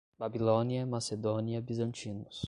Babilônia, 0.17 0.83
Macedônia, 0.87 1.61
bizantinos 1.61 2.39